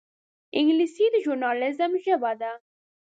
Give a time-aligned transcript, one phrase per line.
[0.57, 2.51] انګلیسي د ژورنالېزم ژبه ده